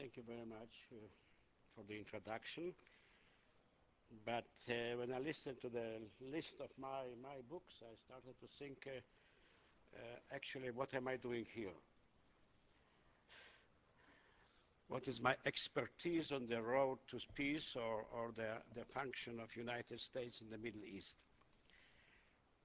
[0.00, 0.96] Thank you very much uh,
[1.76, 2.72] for the introduction.
[4.24, 6.00] But uh, when I listened to the
[6.32, 8.96] list of my, my books, I started to think, uh,
[9.94, 11.76] uh, actually, what am I doing here?
[14.88, 19.54] What is my expertise on the road to peace or, or the, the function of
[19.54, 21.24] United States in the Middle East?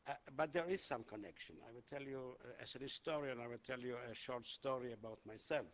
[0.08, 1.56] Uh, but there is some connection.
[1.68, 4.94] I will tell you, uh, as an historian, I will tell you a short story
[4.94, 5.66] about myself.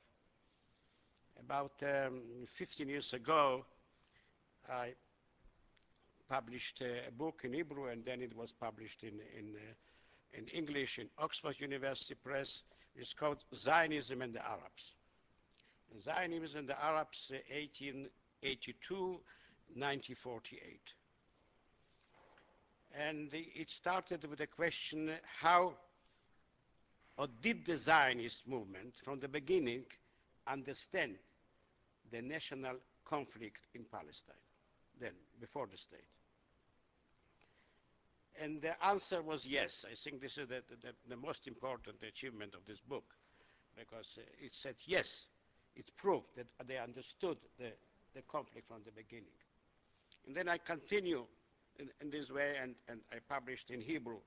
[1.43, 3.65] About um, 15 years ago,
[4.69, 4.93] I
[6.29, 10.47] published uh, a book in Hebrew, and then it was published in, in, uh, in
[10.47, 12.61] English in Oxford University Press.
[12.95, 14.93] It's called Zionism and the Arabs.
[15.99, 20.79] Zionism and the Arabs, 1882, 1948.
[22.99, 25.73] And it started with the question how,
[27.17, 29.85] or did the Zionist movement from the beginning
[30.47, 31.15] understand
[32.11, 32.75] the national
[33.05, 34.35] conflict in Palestine,
[34.99, 36.07] then, before the state?
[38.41, 39.85] And the answer was yes.
[39.89, 43.03] I think this is the, the, the most important achievement of this book,
[43.77, 45.25] because uh, it said yes.
[45.75, 47.71] It proved that they understood the,
[48.13, 49.31] the conflict from the beginning.
[50.27, 51.25] And then I continue
[51.79, 54.19] in, in this way, and, and, I published in Hebrew,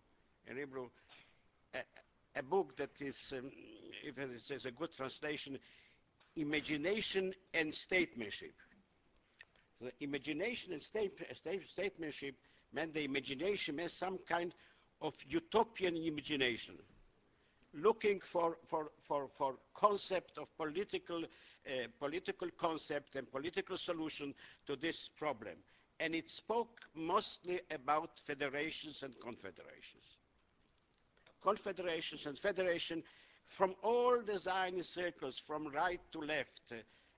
[0.47, 0.89] in Hebrew,
[1.75, 1.81] a,
[2.37, 3.51] a book that is, um,
[4.03, 5.59] if it says a good translation,
[6.37, 8.53] imagination and statesmanship.
[9.81, 12.35] So imagination and state, state, statesmanship
[12.73, 14.55] meant the imagination meant some kind
[15.01, 16.77] of utopian imagination,
[17.75, 24.35] looking for, for, for, for concept of political, uh, political concept and political solution
[24.67, 25.55] to this problem.
[26.01, 30.17] And it spoke mostly about federations and confederations.
[31.43, 33.03] Confederations and federation
[33.45, 36.77] from all the Zionist circles, from right to left, uh,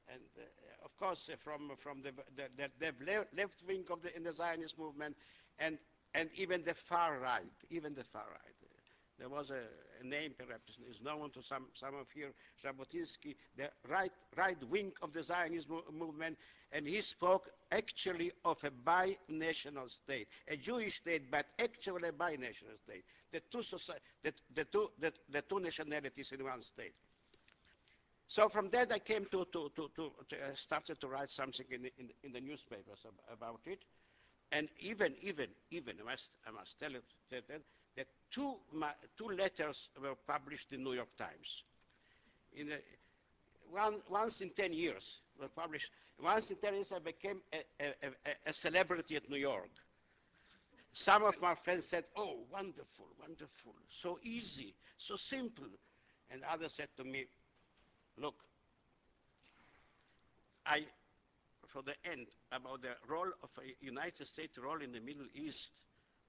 [0.08, 4.10] and uh, of course uh, from, from the, the, the, the, left wing of the,
[4.22, 5.16] the Zionist movement,
[5.58, 5.78] and,
[6.14, 8.55] and even the far right, even the far right.
[9.18, 9.60] There was a,
[10.00, 12.28] a name perhaps is known to some, some of you,
[12.62, 16.36] Jabotinsky, the right, right wing of the Zionist mo movement,
[16.72, 22.76] and he spoke actually of a bi-national state, a Jewish state, but actually a bi-national
[22.76, 23.62] state, the two,
[24.22, 26.92] the, the, two, the, the two nationalities in one state.
[28.28, 31.66] So from that I came to, to, to, to, to uh, started to write something
[31.70, 33.78] in, in, in the newspapers ab about it.
[34.52, 37.62] And even, even, even, I must, I must tell it that, that
[38.30, 38.54] two,
[39.16, 41.64] two letters were published in New York Times.
[42.54, 42.76] In a,
[43.70, 45.90] one, once in 10 years were published.
[46.22, 49.70] Once in 10 years I became a, a, a, a celebrity at New York.
[50.92, 55.66] Some of my friends said, oh, wonderful, wonderful, so easy, so simple.
[56.30, 57.26] And others said to me,
[58.18, 58.34] look,
[60.64, 60.86] I,
[61.66, 65.72] for the end, about the role of a United States role in the Middle East,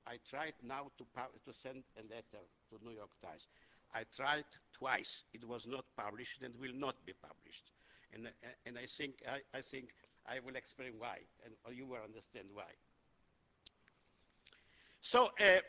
[0.07, 3.47] I tried now to, to send a letter to New York Times.
[3.94, 5.23] I tried twice.
[5.34, 7.72] It was not published and will not be published.
[8.13, 8.29] And,
[8.66, 9.90] and I, think, I, I, think
[10.25, 12.72] I will explain why, and you will understand why.
[15.01, 15.59] So uh,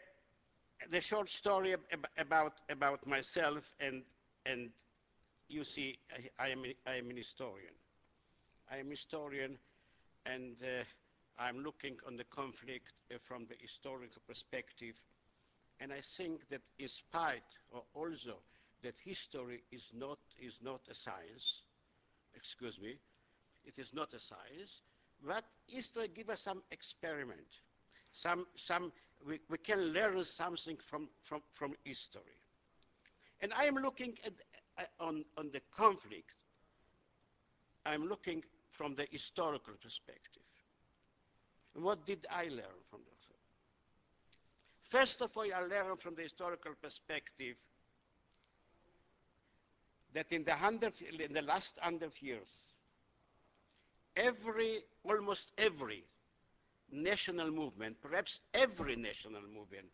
[0.91, 4.03] the short story ab about, about myself, and,
[4.47, 4.71] and
[5.49, 5.99] you see,
[6.39, 7.75] I, I, am, I am an historian.
[8.71, 9.59] I am a historian,
[10.27, 10.85] and uh,
[11.39, 14.95] I'm looking on the conflict uh, from the historical perspective,
[15.81, 18.39] and I think that in spite or also
[18.83, 21.63] that history is not, is not a science,
[22.35, 22.97] excuse me,
[23.65, 24.83] it is not a science,
[25.25, 27.61] but history gives us some experiment.
[28.13, 28.93] Some, some,
[29.27, 32.23] we, we can learn something from, from, from history.
[33.41, 34.33] And I am looking at,
[34.79, 36.35] uh, on, on the conflict,
[37.87, 40.43] I'm looking from the historical perspective.
[41.75, 43.19] And what did I learn from that?
[44.89, 47.57] First of all, I learned from the historical perspective
[50.15, 52.73] that in the, hundred, in the last hundred years,
[54.17, 56.05] every, almost every
[56.91, 59.89] national movement, perhaps every national movement,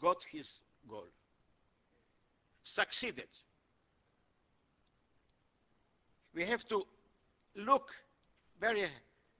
[0.00, 1.08] got his goal,
[2.62, 3.28] succeeded.
[6.34, 6.86] We have to
[7.56, 7.90] look
[8.58, 8.86] very,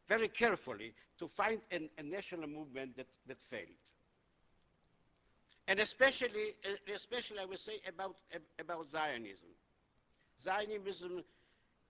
[0.09, 3.69] very carefully to find an, a national movement that, that failed.
[5.67, 6.55] And especially,
[6.95, 8.17] especially I would say about,
[8.61, 9.49] about Zionism.
[10.41, 11.25] Zionism,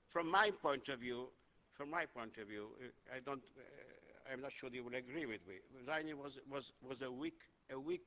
[0.08, 1.28] from my point of view,
[1.72, 2.69] from my point of view,
[3.12, 5.55] I don't, uh, I'm not sure you will agree with me.
[5.84, 7.40] Zionism was, was, was a weak,
[7.72, 8.06] a weak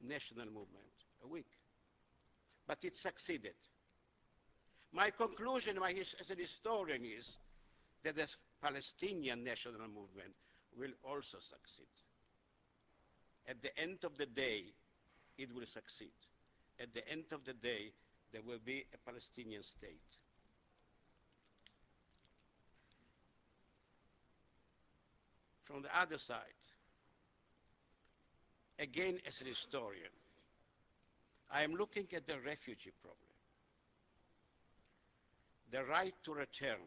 [0.00, 1.50] national movement, a weak.
[2.66, 3.54] But it succeeded.
[4.90, 7.36] My conclusion my as a historian is
[8.04, 8.28] that the
[8.62, 10.34] Palestinian national movement
[10.76, 11.86] will also succeed.
[13.46, 14.64] At the end of the day,
[15.36, 16.12] it will succeed.
[16.80, 17.92] At the end of the day,
[18.32, 20.18] there will be a Palestinian state.
[25.64, 26.38] From the other side,
[28.78, 30.10] again as a historian,
[31.50, 33.18] I am looking at the refugee problem,
[35.70, 36.80] the right to return.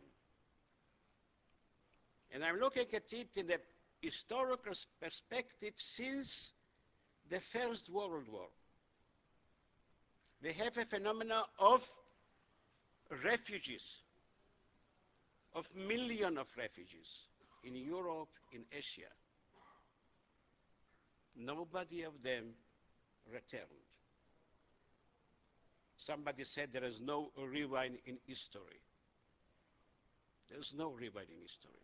[2.32, 3.60] And I'm looking at it in the
[4.02, 6.54] historical perspective since
[7.30, 8.48] the First World War.
[10.42, 11.88] We have a phenomenon of
[13.24, 14.02] refugees,
[15.56, 17.24] of millions of refugees
[17.64, 19.12] in Europe, in Asia.
[21.36, 22.46] Nobody of them
[23.32, 23.64] returned.
[25.98, 28.82] Somebody said there is no rewind in history.
[30.50, 31.82] There's no rewind in history.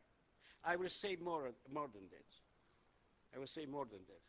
[0.66, 3.36] I will say more, more than that.
[3.36, 4.22] I will say more than that.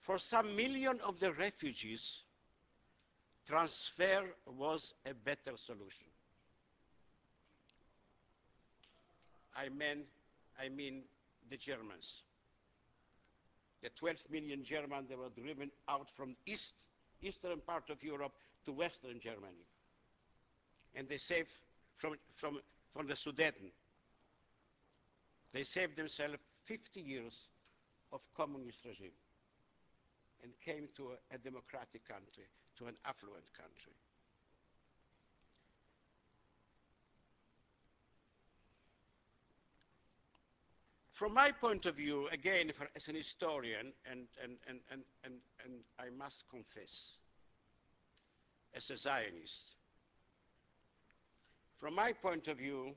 [0.00, 2.22] For some million of the refugees,
[3.46, 6.06] transfer was a better solution.
[9.56, 10.04] I mean,
[10.60, 11.02] I mean
[11.50, 12.22] the Germans.
[13.82, 16.74] The 12 million Germans that were driven out from east,
[17.20, 18.32] eastern part of Europe
[18.64, 19.66] to western Germany.
[20.94, 21.50] And they saved
[21.96, 22.58] from, from,
[22.92, 23.72] from the Sudeten.
[25.52, 27.48] They saved themselves 50 years
[28.12, 29.18] of communist regime
[30.42, 32.44] and came to a, a democratic country,
[32.76, 33.92] to an affluent country.
[41.12, 44.80] From my point of view, again, for, as an historian, and, and, and,
[45.24, 45.34] and,
[45.98, 47.12] I must confess,
[48.74, 49.76] as a Zionist,
[51.82, 52.94] from my point of view,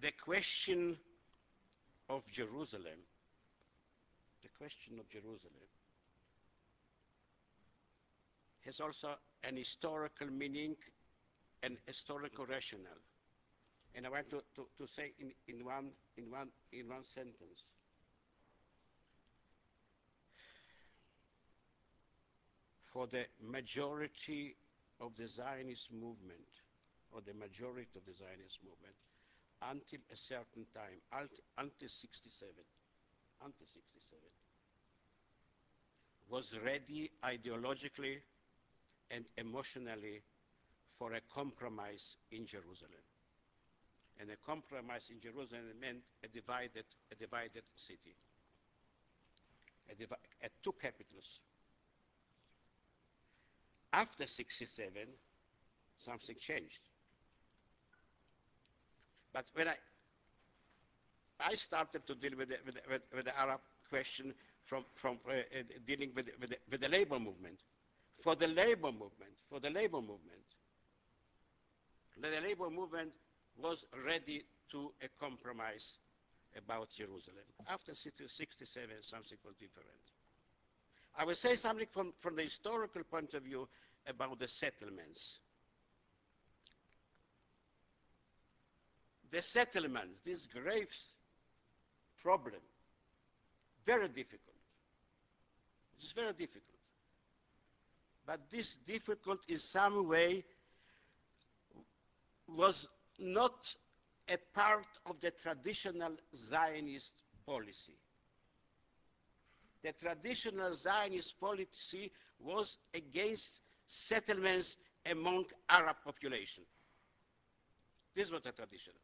[0.00, 0.96] the question
[2.08, 3.02] of Jerusalem,
[4.44, 5.66] the question of Jerusalem,
[8.64, 10.76] has also an historical meaning
[11.64, 13.02] and historical rationale.
[13.96, 17.64] And I want to, to, to say in, in, one, in, one, in one sentence.
[22.92, 24.54] For the majority
[25.02, 26.62] of the Zionist movement,
[27.10, 28.94] or the majority of the Zionist movement,
[29.68, 31.02] until a certain time,
[31.58, 32.50] until 67,
[33.44, 34.22] until 67,
[36.30, 38.16] was ready ideologically
[39.10, 40.22] and emotionally
[40.98, 43.04] for a compromise in Jerusalem.
[44.20, 48.14] And a compromise in Jerusalem meant a divided, a divided city,
[49.90, 51.40] a divi a two capitals.
[53.92, 54.92] After 67,
[55.98, 56.80] something changed.
[59.32, 59.74] But when I,
[61.40, 62.78] I started to deal with the, with,
[63.14, 64.34] with the Arab question
[64.64, 67.60] from, from uh, uh, dealing with, with, the, with the labor movement.
[68.18, 70.46] For the labor movement, for the labor movement,
[72.20, 73.10] the labor movement
[73.56, 75.98] was ready to a compromise
[76.56, 77.44] about Jerusalem.
[77.68, 79.88] After 67, something was different.
[81.16, 83.68] I will say something from, from the historical point of view
[84.06, 85.38] about the settlements.
[89.30, 90.94] The settlements, this grave
[92.22, 92.60] problem,
[93.84, 94.56] very difficult.
[95.98, 96.64] It's very difficult.
[98.26, 100.44] But this difficult in some way
[102.48, 102.88] was
[103.18, 103.74] not
[104.28, 107.96] a part of the traditional Zionist policy.
[109.82, 114.76] The traditional Zionist policy was against settlements
[115.10, 116.64] among Arab population.
[118.14, 119.00] This was the traditional.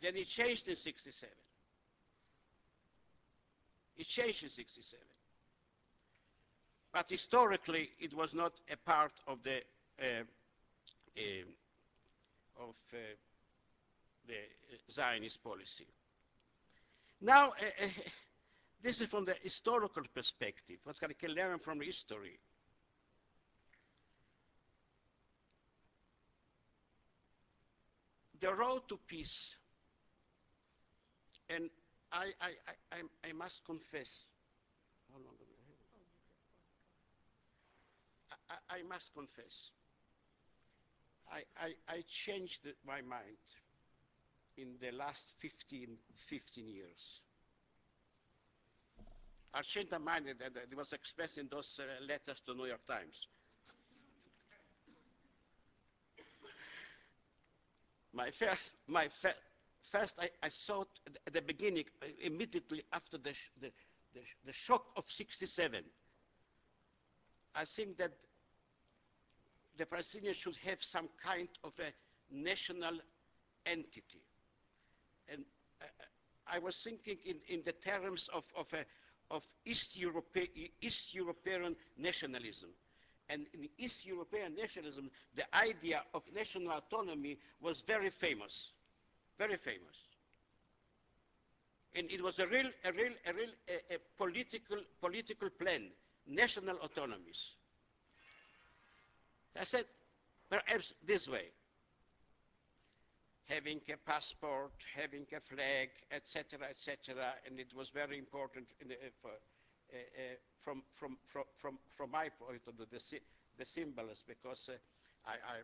[0.00, 1.32] Then it changed in 67.
[3.96, 5.04] It changed in 67.
[6.92, 9.60] But historically, it was not a part of the
[10.00, 10.22] uh,
[11.16, 12.96] uh, of uh,
[14.26, 14.34] the
[14.90, 15.86] Zionist policy.
[17.20, 17.88] Now, uh, uh,
[18.86, 22.38] this is from the historical perspective, what I can learn from history.
[28.38, 29.56] The road to peace,
[31.50, 31.68] and
[32.12, 32.50] I, I,
[32.92, 34.26] I, I must confess,
[35.12, 35.24] we?
[38.48, 39.70] I, I must confess,
[41.32, 43.46] I, I, I changed my mind
[44.56, 47.25] in the last 15, 15 years.
[49.54, 50.26] I changed my mind.
[50.28, 53.28] It, was expressed in those uh, letters to New York Times.
[58.16, 59.34] my first, my fir
[59.82, 60.88] first, I, I thought
[61.26, 63.70] at the beginning, uh, immediately after the, the,
[64.14, 65.84] the, the shock of 67,
[67.54, 68.12] I think that
[69.76, 71.92] the Palestinians should have some kind of a
[72.34, 72.98] national
[73.66, 74.22] entity.
[75.28, 75.44] And
[75.80, 75.84] uh,
[76.46, 78.84] I was thinking in, in the terms of, of, a,
[79.30, 80.36] of East, Europe,
[80.80, 82.70] East European nationalism.
[83.28, 88.70] And in East European nationalism, the idea of national autonomy was very famous,
[89.38, 90.06] very famous.
[91.96, 95.88] And it was a real, a real, a real a, a political, political plan,
[96.26, 97.54] national autonomies.
[99.58, 99.86] I said,
[100.50, 101.46] perhaps this way,
[103.46, 107.14] having a passport, having a flag, etc., etc.,
[107.46, 112.60] and it was very important the, for, uh, uh, from, from, from, from, my point
[112.66, 113.20] of view, the,
[113.58, 115.62] the symbols, because uh, I,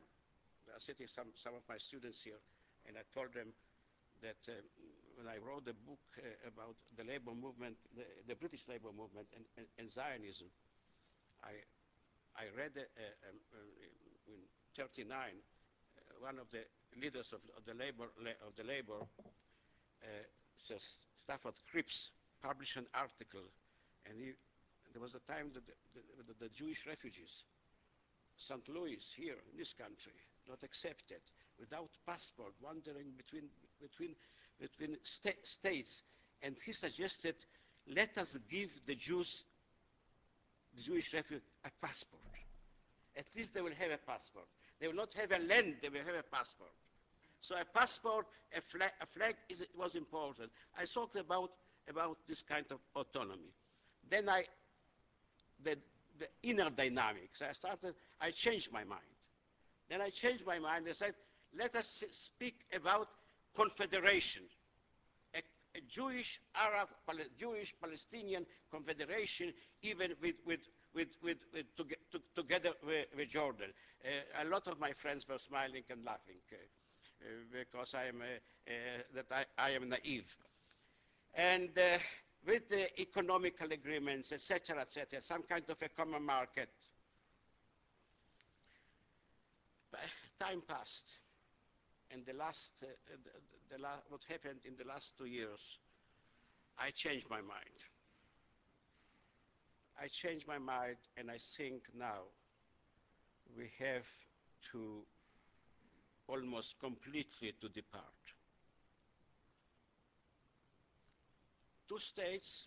[0.73, 2.39] was sitting some, some of my students here,
[2.87, 3.51] and I told them
[4.23, 4.39] that
[5.19, 6.07] when I wrote the book
[6.47, 10.47] about the labor movement, the, the British labor movement and, and, and Zionism,
[11.43, 11.59] I,
[12.39, 13.39] I read um,
[14.31, 14.39] in
[14.79, 15.11] 39,
[16.23, 16.63] one of the
[17.01, 18.05] leaders of, of the labor
[18.47, 19.01] of the labor,
[20.03, 20.77] uh,
[21.17, 22.11] Stafford Cripps,
[22.43, 23.47] published an article,
[24.07, 24.33] and he,
[24.93, 27.45] there was a time that the, the, the Jewish refugees,
[28.37, 28.69] St.
[28.69, 30.13] Louis here in this country,
[30.49, 31.21] not accepted,
[31.59, 33.49] without passport, wandering between
[33.81, 34.15] between
[34.61, 36.03] between sta states,
[36.43, 37.35] and he suggested,
[37.89, 39.45] let us give the Jews,
[40.75, 42.23] the Jewish refugees, a passport.
[43.17, 44.47] At least they will have a passport.
[44.81, 46.73] They will not have a land, they will have a passport.
[47.43, 50.51] So a passport, a flag, a flag is, was important.
[50.79, 51.51] I thought about,
[51.89, 53.53] about this kind of autonomy.
[54.09, 54.45] Then I,
[55.65, 55.77] the,
[56.21, 59.03] the inner dynamics, I started, I changed my mind.
[59.91, 61.15] Then I changed my mind and said,
[61.59, 63.09] let us speak about
[63.55, 64.45] confederation,
[65.35, 65.41] a,
[65.89, 66.89] Jewish Arab,
[67.37, 70.61] Jewish Palestinian confederation, even with, with
[70.95, 73.73] with, with, with to, to, together with, with Jordan.
[74.05, 76.82] Uh, a lot of my friends were smiling and laughing uh
[77.51, 79.27] because I am, uh, uh, that
[79.59, 80.37] I, I, am naive.
[81.35, 81.71] And
[82.47, 86.71] with the economical agreements, etc., etc., some kind of a common market.
[89.91, 90.01] But
[90.41, 91.11] time passed,
[92.11, 92.87] and the last, uh,
[93.25, 95.79] the, the la what happened in the last two years,
[96.79, 97.85] I changed my mind.
[100.01, 102.23] I changed my mind and I think now
[103.57, 104.07] we have
[104.73, 105.05] to
[106.33, 108.05] almost completely to depart.
[111.89, 112.67] Two states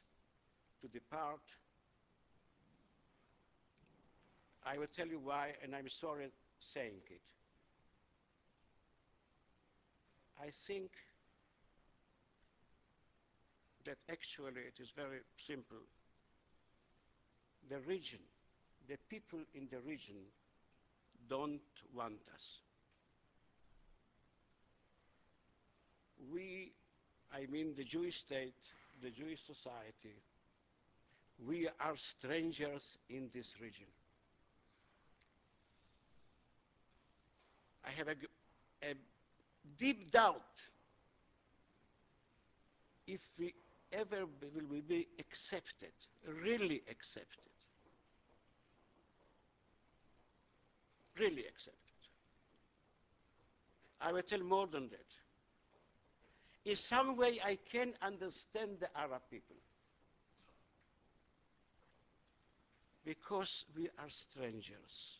[0.81, 1.41] to depart.
[4.65, 6.27] I will tell you why, and I'm sorry
[6.59, 7.21] saying it.
[10.39, 10.91] I think
[13.85, 15.77] that actually it is very simple
[17.69, 18.19] the region,
[18.87, 20.17] the people in the region
[21.27, 21.61] don't
[21.93, 22.59] want us.
[26.33, 26.71] We,
[27.33, 28.53] I mean the Jewish state,
[29.01, 30.15] the Jewish society,
[31.45, 33.87] we are strangers in this region.
[37.85, 38.15] I have a,
[38.83, 38.93] a
[39.77, 40.41] deep doubt
[43.05, 43.53] if we
[43.91, 44.25] ever
[44.67, 45.91] will be accepted,
[46.41, 47.45] really accepted.
[51.19, 51.79] really accepted.
[54.01, 55.24] I will tell more than that.
[56.65, 59.55] In some way, I can understand the Arab people.
[63.05, 65.19] Because we are strangers.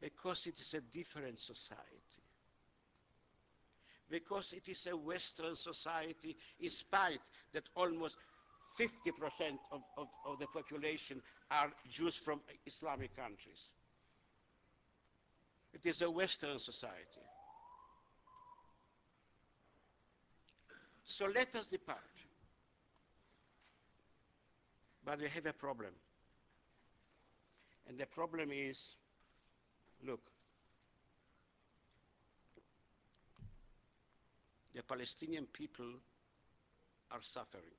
[0.00, 1.82] Because it is a different society.
[4.10, 7.20] Because it is a Western society, in spite
[7.54, 8.16] that almost
[8.78, 13.70] 50% of, of, of the population are Jews from Islamic countries.
[15.72, 17.22] It is a Western society.
[21.08, 21.98] So let us depart.
[25.02, 25.90] But we have a problem.
[27.88, 28.94] And the problem is,
[30.06, 30.20] look,
[34.74, 35.90] the Palestinian people
[37.10, 37.78] are suffering.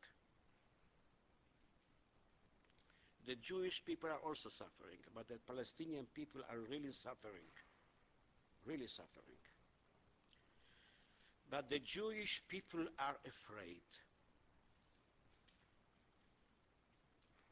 [3.30, 7.46] the Jewish people are also suffering, but the Palestinian people are really suffering,
[8.66, 9.38] really suffering.
[11.50, 13.82] But the Jewish people are afraid.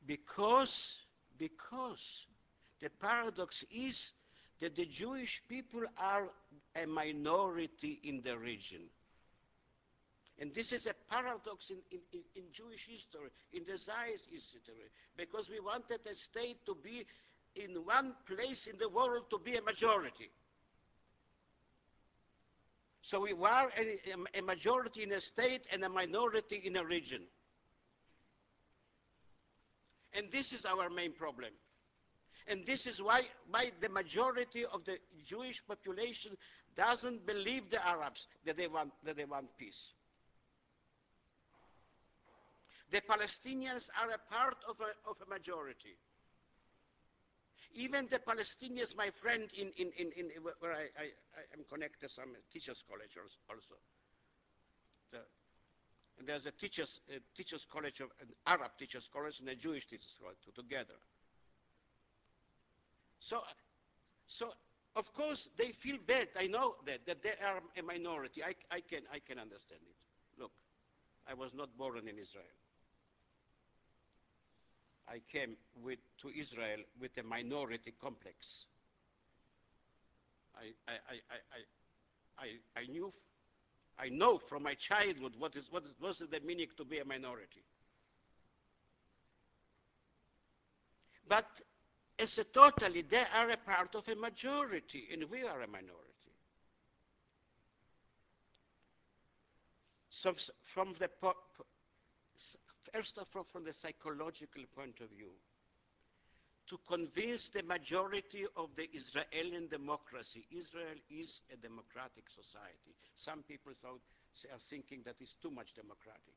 [0.06, 1.00] Because,
[1.38, 2.28] because
[2.80, 4.14] the paradox is
[4.60, 6.30] that the Jewish people are
[6.76, 8.82] a minority in the region.
[10.40, 14.76] And this is a paradox in, in, in, Jewish history, in the Zionist history,
[15.16, 17.06] because we wanted a state to be
[17.56, 20.30] in one place in the world to be a majority.
[23.02, 27.22] So we were a, a majority in a state and a minority in a region.
[30.14, 31.52] And this is our main problem.
[32.48, 36.32] And this is why, why the majority of the Jewish population
[36.76, 39.94] doesn't believe the Arabs that they want, that they want peace.
[42.92, 45.98] The Palestinians are a part of a, of a majority.
[47.78, 50.26] Even the Palestinians, my friend, in, in, in, in
[50.60, 51.06] where I, I,
[51.38, 53.76] I, am connected, some teachers' college also.
[55.12, 55.20] The,
[56.18, 59.86] and there's a teachers, a teachers' college, of, an Arab teachers' college and a Jewish
[59.86, 60.98] teachers' college together.
[63.20, 63.42] So,
[64.26, 64.54] so
[64.96, 66.30] of course they feel bad.
[66.36, 68.44] I know that that they are a minority.
[68.44, 70.42] I, I can I can understand it.
[70.42, 70.52] Look,
[71.30, 72.58] I was not born in Israel.
[75.10, 78.66] I came with, to Israel with a minority complex.
[80.56, 80.94] I, I,
[82.40, 83.12] I, I, I, knew,
[83.98, 87.00] I know from my childhood what is, what is, what is the meaning to be
[87.00, 87.64] a minority.
[91.28, 91.62] But
[92.20, 96.08] as a totally, they are a part of a majority, and we are a minority.
[100.10, 100.34] So
[100.64, 101.10] from the
[102.94, 105.32] first of all, from the psychological point of view,
[106.68, 112.94] to convince the majority of the Israeli democracy, Israel is a democratic society.
[113.16, 114.02] Some people thought,
[114.52, 116.36] are thinking that it's too much democratic.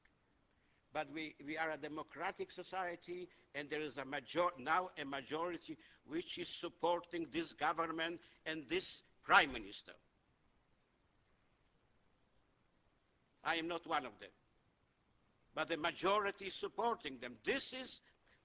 [0.92, 5.76] But we, we are a democratic society, and there is a major, now a majority
[6.06, 9.92] which is supporting this government and this prime minister.
[13.44, 14.30] I am not one of them
[15.54, 17.34] but the majority is supporting them.
[17.44, 18.00] This is,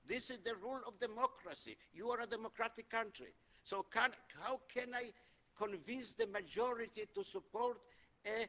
[0.08, 1.78] this is the rule of democracy.
[1.94, 3.34] You are a democratic country.
[3.64, 4.12] So can,
[4.44, 5.12] how can I
[5.58, 7.78] convince the majority to support
[8.26, 8.48] a,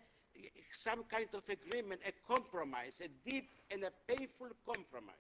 [0.71, 5.15] some kind of agreement, a compromise, a deep and a painful compromise?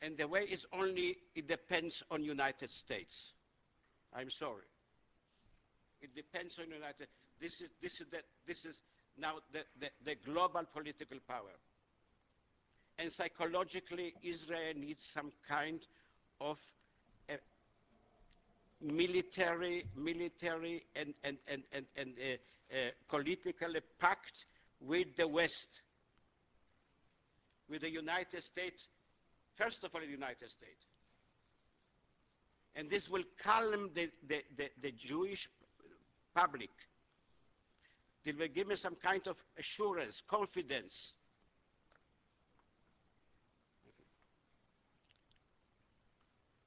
[0.00, 3.32] And the way is only, it depends on United States.
[4.14, 4.62] I'm sorry.
[6.00, 7.08] It depends on United
[7.40, 8.82] this is, this is, the, this is
[9.16, 11.54] now the, the, the global political power.
[12.98, 15.80] And psychologically, Israel needs some kind
[16.40, 16.58] of
[18.80, 24.46] military, military and, and, and, and, and political pact
[24.80, 25.82] with the West,
[27.68, 28.86] with the United States,
[29.54, 30.86] first of all, the United States.
[32.76, 35.48] And this will calm the, the, the, the Jewish
[36.34, 36.70] public
[38.28, 41.14] it will give me some kind of assurance, confidence.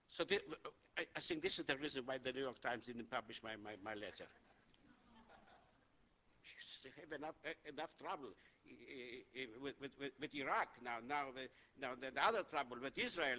[0.09, 0.25] So
[0.97, 3.51] I, I, think this is the reason why the New York Times didn't publish my,
[3.63, 4.25] my, my letter.
[6.83, 7.35] they have enough,
[7.71, 8.29] enough trouble
[9.61, 11.25] with, with, with, with Iraq now, now,
[11.79, 13.37] now the other trouble with Israel.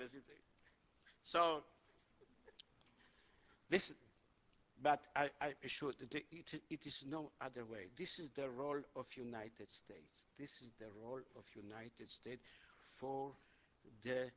[1.25, 1.65] So
[3.69, 3.93] this,
[4.83, 7.87] but I, I should, it, it is no other way.
[7.97, 10.29] This is the role of United States.
[10.39, 12.43] This is the role of United States
[12.99, 13.33] for
[14.03, 14.31] the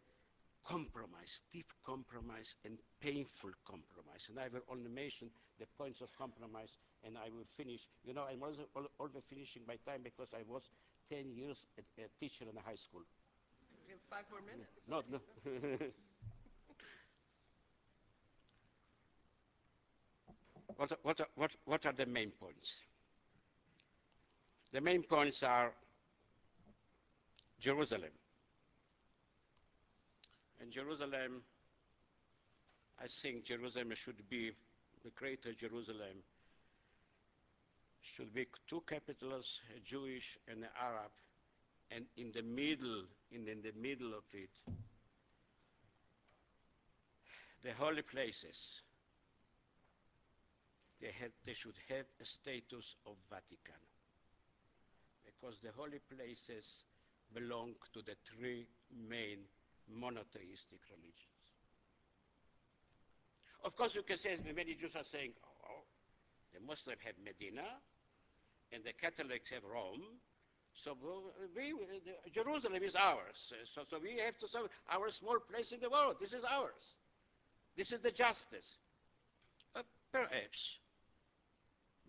[0.65, 4.27] compromise, deep compromise and painful compromise.
[4.29, 5.29] And I will only mention
[5.59, 7.87] the points of compromise and I will finish.
[8.03, 8.67] You know, I'm also
[8.99, 10.63] always finishing my time because I was
[11.09, 13.01] 10 years a, a teacher in a high school.
[13.89, 14.87] Have five more minutes.
[14.89, 15.19] No, no.
[20.75, 22.81] what, what, what, what are the main points?
[24.71, 25.71] The main points are
[27.59, 28.11] Jerusalem.
[30.61, 31.41] And Jerusalem,
[33.01, 34.51] I think Jerusalem should be,
[35.03, 36.23] the greater Jerusalem,
[38.01, 41.11] should be two capitals, a Jewish and an Arab,
[41.91, 44.49] and in the middle, in, in the middle of it,
[47.63, 48.81] the holy places,
[51.01, 53.81] they, had, they should have a status of Vatican
[55.25, 56.83] because the holy places
[57.33, 58.67] belong to the three
[59.09, 59.39] main
[59.87, 61.43] monotheistic religions.
[63.63, 65.31] Of course, you can say, as many Jews are saying,
[65.67, 65.83] oh,
[66.53, 67.65] the Muslims have Medina,
[68.71, 70.03] and the Catholics have Rome,
[70.75, 70.97] So
[71.55, 71.73] we,
[72.33, 73.53] Jerusalem is ours.
[73.63, 74.59] So, so we have to say
[74.91, 76.17] our small place in the world.
[76.19, 76.95] This is ours.
[77.77, 78.77] This is the justice.
[79.75, 80.79] Uh, perhaps.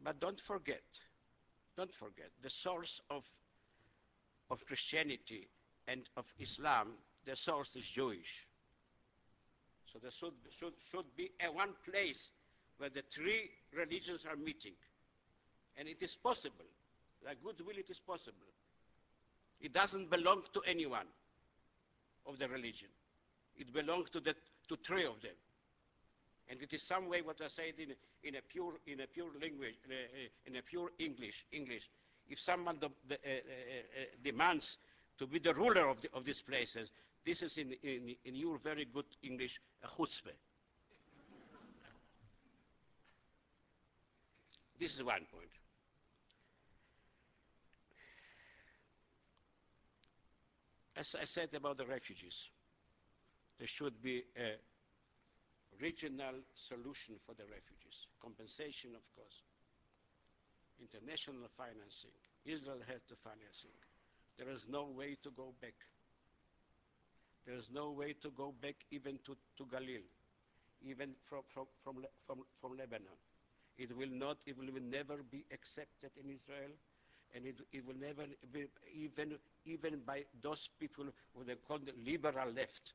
[0.07, 0.85] But don't forget,
[1.77, 3.27] don't forget, the source of,
[4.53, 5.49] of Christianity
[5.88, 6.92] and of Islam,
[7.25, 8.47] the source is Jewish.
[9.92, 12.31] So there should, should, should be a one place
[12.79, 14.75] where the three religions are meeting.
[15.77, 16.66] And it is possible.
[17.25, 18.47] Like goodwill, it is possible.
[19.61, 21.09] It doesn't belong to anyone
[22.27, 22.90] of the religion.
[23.57, 24.37] It belongs to the
[24.69, 25.35] to three of them.
[26.49, 29.31] And it is some way what I said in, in a pure in a pure
[29.41, 31.91] language uh, uh, in a pure English English.
[32.29, 33.17] If someone uh,
[34.23, 34.79] demands
[35.19, 36.91] to be the ruler of, the, of these places,
[37.25, 40.31] this is in, in, in your very good English a chutzpah.
[44.79, 45.51] This is one point.
[50.97, 52.51] As I said about the refugees,
[53.59, 54.57] there should be a
[55.81, 58.07] regional solution for the refugees.
[58.21, 59.43] Compensation, of course.
[60.81, 62.12] International financing.
[62.45, 63.75] Israel has the financing.
[64.39, 65.75] There is no way to go back.
[67.47, 70.03] There is no way to go back even to, to Galil,
[70.83, 73.17] even from, from, from, from, from Lebanon.
[73.79, 76.73] It will not, it will never be accepted in Israel,
[77.35, 79.35] and it, it will never be even,
[79.65, 82.95] even by those people who they call the liberal left.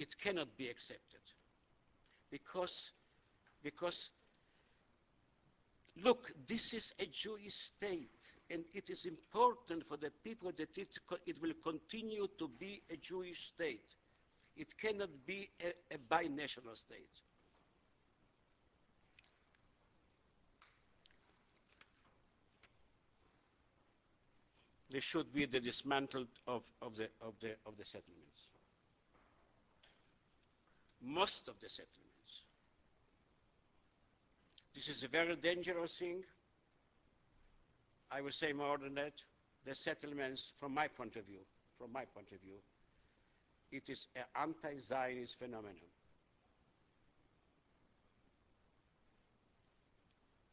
[0.00, 1.20] It cannot be accepted
[2.30, 2.90] because,
[3.62, 4.08] because
[6.02, 10.98] look, this is a Jewish state, and it is important for the people that it,
[11.26, 13.94] it will continue to be a Jewish state.
[14.56, 17.20] It cannot be a, a binational state.
[24.90, 28.48] There should be the dismantled of, of, the, of, the, of the settlements.
[31.02, 32.42] Most of the settlements.
[34.74, 36.22] This is a very dangerous thing.
[38.10, 39.12] I will say more than that.
[39.64, 41.40] The settlements, from my point of view,
[41.78, 42.56] from my point of view,
[43.72, 45.76] it is an anti-Zionist phenomenon.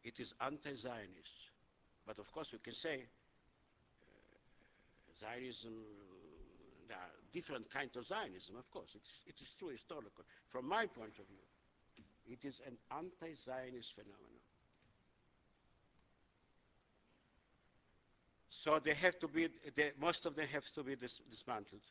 [0.03, 1.51] It is anti-Zionist.
[2.05, 3.03] But of course you can say
[4.01, 5.73] uh, Zionism,
[6.87, 8.95] there are different kinds of Zionism, of course.
[8.95, 10.23] It's, it is true historical.
[10.47, 11.45] From my point of view,
[12.29, 14.41] it is an anti-Zionist phenomenon.
[18.49, 21.81] So they have to be, they, most of them have to be dis- dismantled.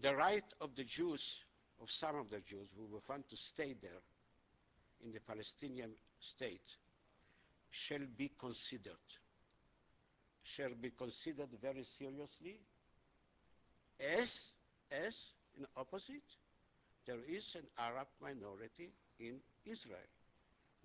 [0.00, 1.40] The right of the Jews,
[1.82, 4.00] of some of the Jews who will want to stay there
[5.04, 5.90] in the Palestinian
[6.20, 6.76] state,
[7.70, 8.96] shall be considered,
[10.42, 12.60] shall be considered very seriously
[14.00, 14.52] as,
[14.90, 15.14] as
[15.58, 16.24] in opposite,
[17.06, 19.98] there is an Arab minority in Israel.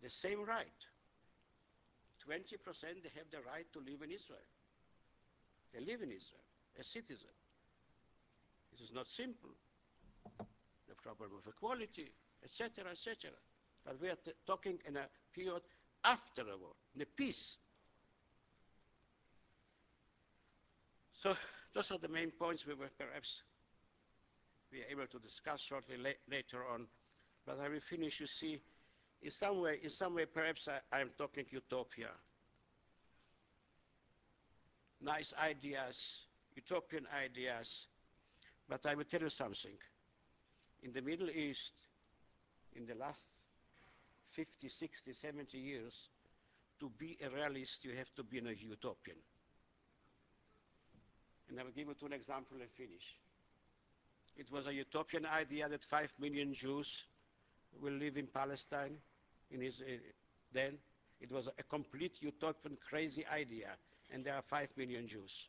[0.02, 0.82] The same right.
[2.28, 2.42] 20%
[3.04, 4.40] they have the right to live in Israel.
[5.74, 6.42] They live in Israel
[6.80, 7.32] as citizens.
[8.74, 9.52] It is not simple.
[10.88, 12.12] The problem of equality,
[12.44, 13.32] etc., etc.
[13.86, 15.62] But we are talking in a period
[16.04, 17.58] after the war, the peace.
[21.26, 21.36] So
[21.74, 23.42] those are the main points we will perhaps
[24.72, 26.86] be able to discuss shortly la- later on.
[27.48, 28.62] But I will finish, you see,
[29.24, 32.10] in some way, in some way perhaps I, I'm talking utopia.
[35.02, 37.88] Nice ideas, utopian ideas.
[38.70, 39.78] But I will tell you something.
[40.84, 41.74] In the Middle East,
[42.76, 43.42] in the last
[44.30, 46.10] 50, 60, 70 years,
[46.80, 49.18] to be a realist, you have to be a utopian.
[51.50, 53.16] And I will give you two examples and finish.
[54.38, 57.06] It was a utopian idea that five million Jews
[57.82, 58.98] will live in Palestine.
[59.52, 59.98] In his, uh,
[60.52, 60.78] then
[61.22, 63.70] it was a complete utopian, crazy idea,
[64.12, 65.48] and there are five million Jews.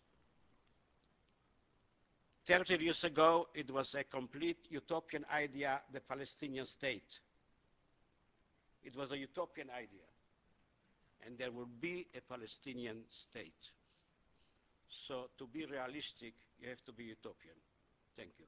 [2.46, 7.18] 30 years ago, it was a complete utopian idea, the Palestinian state.
[8.84, 10.06] It was a utopian idea.
[11.26, 13.72] And there will be a Palestinian state.
[14.88, 17.56] So to be realistic, you have to be utopian.
[18.16, 18.46] Thank you.